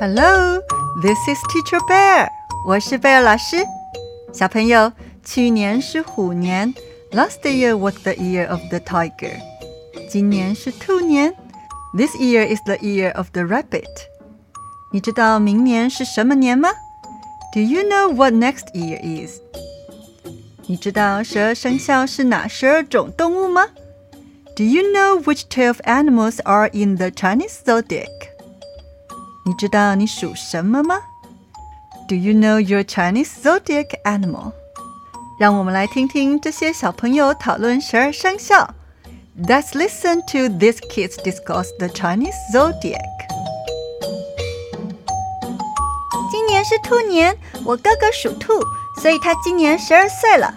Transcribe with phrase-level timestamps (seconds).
[0.00, 0.62] Hello,
[1.02, 2.28] this is Teacher Bear.
[2.28, 2.28] Bear。
[2.64, 3.56] 我是 Bear 老师。
[4.32, 4.92] 小朋友，
[5.24, 6.72] 去年是虎年
[7.10, 9.40] ，Last year was the year of the tiger。
[10.08, 11.34] 今年是兔年
[11.96, 13.88] ，This year is the year of the rabbit。
[14.92, 16.68] 你知道明年是什么年吗
[17.52, 19.40] ？Do you know what next year is？
[20.68, 23.66] 你知道十二生肖是哪十二种动物吗
[24.54, 28.06] ？Do you know which 12 animals are in the Chinese zodiac?
[29.47, 30.99] 你知道你属什么吗？
[32.07, 34.51] Do you know your Chinese zodiac animal？
[35.39, 38.73] 让我们来听听这些小朋友讨论十二生肖。
[39.35, 43.01] Let's listen to these kids discuss the Chinese zodiac.
[46.31, 48.53] 今年是兔年，我哥哥属兔，
[49.01, 50.53] 所以他今年十二岁了。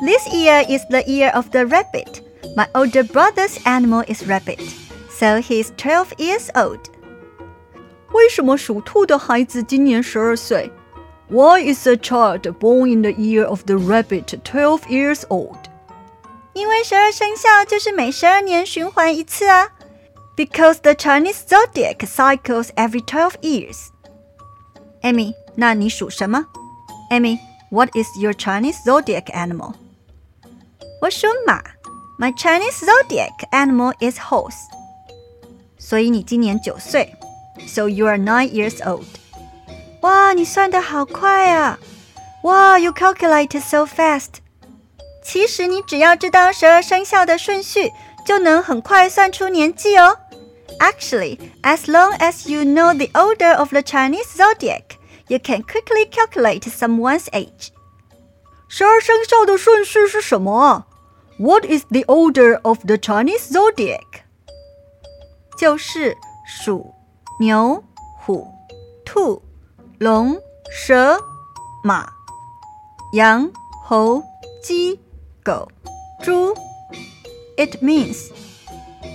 [0.00, 2.22] This year is the year of the rabbit.
[2.56, 4.60] My older brother's animal is rabbit,
[5.10, 6.80] so he's twelve years old.
[8.12, 10.70] 为什么属兔的孩子今年十二岁？
[11.28, 15.58] Why is a child born in the year of the rabbit twelve years old？
[16.52, 19.68] 因为十二生肖就是每十二年循环一次啊。
[20.36, 23.88] Because the Chinese zodiac cycles every twelve years.
[25.02, 26.46] Amy，那你属什么？
[27.10, 29.74] Amy，what is your Chinese zodiac animal？
[31.02, 31.62] 我属马。
[32.18, 34.56] My Chinese zodiac animal is horse.
[35.78, 37.12] 所以你今年九岁。
[37.66, 39.06] so you are nine years old.
[40.02, 41.78] 哇，你算得好快啊！
[42.42, 44.40] 哇，you calculate so fast.
[45.22, 47.90] 其实你只要知道十二生肖的顺序，
[48.24, 50.18] 就能很快算出年纪哦。
[50.78, 54.96] Actually, as long as you know the order of the Chinese zodiac,
[55.28, 57.70] you can quickly calculate someone's age.
[58.68, 60.86] 十二生肖的顺序是什么啊？
[61.38, 64.22] What is the order of the Chinese zodiac？
[65.58, 66.94] 就是鼠。
[67.40, 67.82] 牛、
[68.18, 68.46] 虎、
[69.04, 69.42] 兔、
[69.98, 70.36] 龙、
[70.70, 71.18] 蛇、
[71.84, 72.06] 马、
[73.12, 73.50] 羊、
[73.84, 74.22] 猴、
[74.62, 74.98] 鸡、
[75.44, 75.68] 狗、
[76.22, 76.54] 猪。
[77.56, 78.30] It means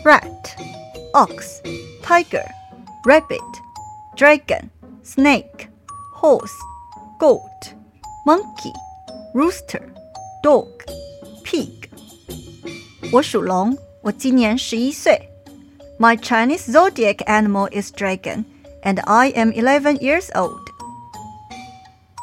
[0.04, 0.26] rat,
[1.14, 1.62] ox,
[2.04, 2.46] tiger,
[3.04, 3.40] rabbit,
[4.16, 4.70] dragon,
[5.04, 5.68] snake,
[6.16, 6.58] horse,
[7.20, 7.74] goat,
[8.26, 8.74] monkey,
[9.34, 9.84] rooster,
[10.44, 10.68] dog,
[11.44, 11.90] pig。
[13.12, 15.30] 我属龙，我今年十一岁。
[16.00, 18.46] my Chinese zodiac animal is dragon,
[18.84, 20.60] and I am 11 years old.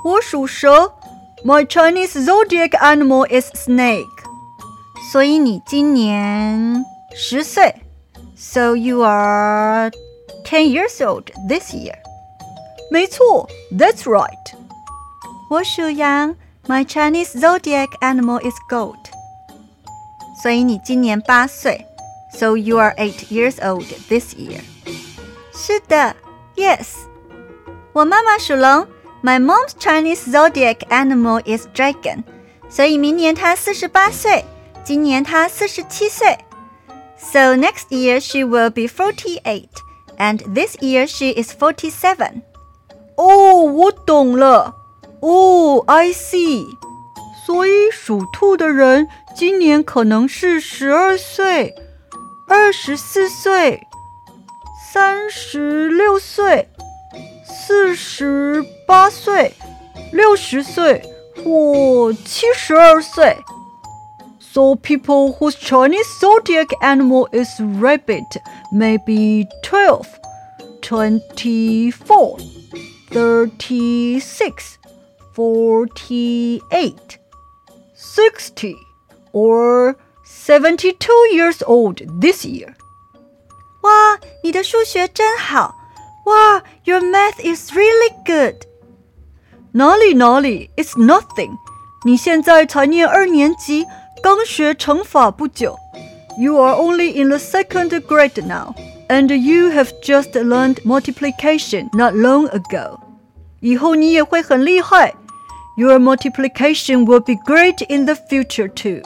[0.04, 0.92] 我属蛇.
[1.44, 4.04] My Chinese zodiac animal is snake.
[5.12, 6.84] 所以你今年
[7.14, 7.74] 十岁.
[8.36, 9.90] So you are
[10.44, 11.94] 10 years old this year.
[12.90, 14.54] 没错, that's right.
[15.50, 16.34] 我属羊.
[16.66, 18.98] My Chinese zodiac animal is goat.
[20.42, 21.86] 所以你今年八岁。
[22.32, 24.60] so you are eight years old this year.
[25.52, 26.14] 是的，
[26.56, 26.88] Yes。
[27.92, 28.86] 我妈妈属龙，
[29.22, 32.22] My mom's Chinese zodiac animal is dragon，
[32.68, 34.44] 所以明年她四十八岁，
[34.84, 36.38] 今年她四十七岁。
[37.16, 39.70] So next year she will be forty-eight,
[40.18, 42.42] and this year she is forty-seven.
[43.16, 44.76] 哦，我懂了。
[45.20, 46.64] 哦，I see。
[47.44, 51.74] 所以属兔的人今年可能是十二岁。
[52.52, 53.86] 二十四岁，
[54.92, 56.68] 三十六岁，
[57.44, 59.52] 四十八岁，
[60.12, 61.02] 六十岁
[61.36, 63.36] 或七十二岁。
[64.40, 68.24] So people whose Chinese zodiac animal is rabbit
[68.72, 70.06] may be 12,
[70.80, 72.38] 24,
[73.10, 74.78] 36,
[75.34, 77.18] 48,
[77.94, 78.76] 60
[79.32, 79.96] or
[80.42, 82.74] 72 years old this year.
[83.82, 85.74] 哇，你的数学真好！
[86.26, 88.66] 哇，Your math is really good.
[89.72, 91.56] 哪里哪里，It's nothing.
[92.04, 93.86] 你现在才念二年级，
[94.22, 95.76] 刚学乘法不久。
[96.38, 98.74] You are only in the second grade now,
[99.08, 103.00] and you have just learned multiplication not long ago.
[103.60, 105.14] 以后你也会很厉害。
[105.76, 109.02] Your multiplication will be great in the future too.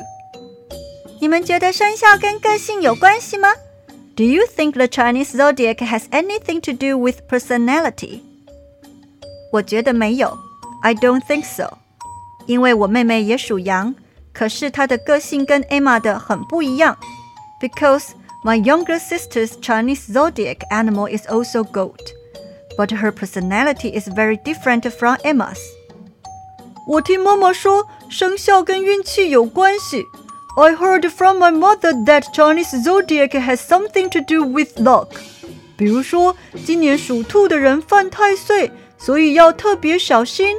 [1.20, 3.48] 你们觉得生肖跟个性有关系吗？
[4.14, 8.20] Do you think the Chinese zodiac has anything to do with personality？
[9.52, 10.36] 我觉得没有，
[10.82, 11.78] I don't think so。
[12.46, 13.94] 因为我妹妹也属羊，
[14.32, 16.98] 可是她的个性跟 Emma 的很不一样。
[17.60, 18.08] Because
[18.44, 22.12] my younger sister's Chinese zodiac animal is also goat,
[22.76, 25.60] but her personality is very different from Emma's。
[26.88, 30.02] 我听妈妈说，生肖跟运气有关系。
[30.56, 35.08] I heard from my mother that Chinese zodiac has something to do with luck.
[35.76, 40.58] 比如说，今年属兔的人犯太岁，所以要特别小心。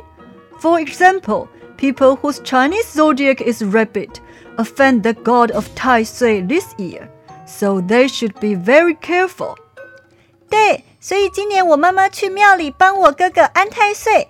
[0.59, 1.47] For example,
[1.77, 4.15] people whose Chinese zodiac is rabbit
[4.57, 7.09] offend the god of Tai Sui this year,
[7.45, 9.55] so they should be very careful.
[10.49, 14.29] 对，所以今年我妈妈去庙里帮我哥哥安太岁。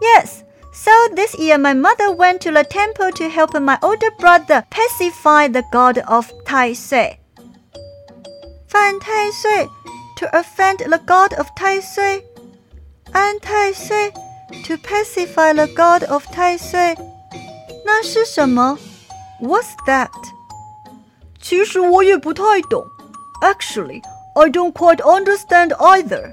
[0.00, 0.42] Yes,
[0.76, 5.48] so this year my mother went to the temple to help my older brother pacify
[5.48, 7.18] the god of Tai Sui.
[8.68, 9.68] 犯太岁
[10.16, 12.24] to offend the god of 太岁，
[13.12, 14.10] 安太岁
[14.64, 16.96] to pacify the god of 太岁，
[17.84, 18.78] 那是什么？
[19.42, 20.08] What's that？
[21.40, 22.86] 其实我也不太懂。
[23.42, 24.00] Actually,
[24.34, 26.32] I don't quite understand either.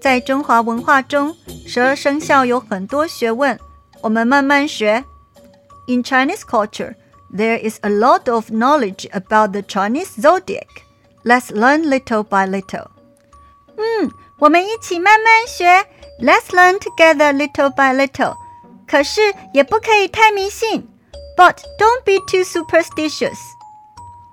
[0.00, 1.36] 在中华文化中，
[1.66, 3.58] 十二生肖有很多学问，
[4.02, 5.04] 我们慢慢学。
[5.88, 6.94] In Chinese culture,
[7.32, 10.66] there is a lot of knowledge about the Chinese zodiac.
[11.24, 12.86] Let's learn little by little.
[13.76, 15.86] 嗯，我们一起慢慢学。
[16.20, 18.36] Let's learn together little by little.
[18.86, 19.20] 可是
[19.52, 20.88] 也不可以太迷信。
[21.36, 23.36] But don't be too superstitious.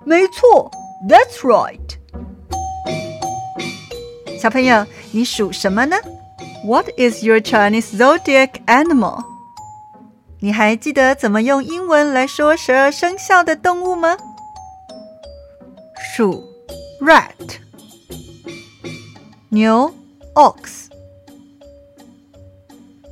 [0.04, 0.70] 没错，
[1.08, 1.98] That's right.
[4.40, 5.96] 小朋友， 你属什么呢？
[6.66, 9.22] What is your Chinese zodiac animal?
[10.40, 14.16] 你还记得怎么用英文来说十二生肖的动物吗？
[16.16, 16.54] 鼠。
[17.00, 17.58] rat
[19.50, 19.92] 牛
[20.34, 20.86] ox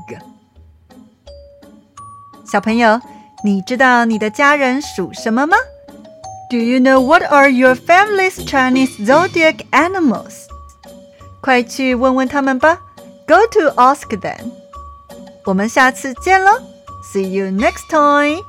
[2.46, 3.00] 小朋友，
[3.44, 5.56] 你知道你的家人属什么吗？
[6.50, 10.46] Do you know what are your family's Chinese zodiac animals？
[11.40, 12.80] 快去问问他们吧。
[13.26, 14.50] Go to ask them.
[15.44, 16.50] 我们下次见喽，
[17.14, 18.42] See you next time.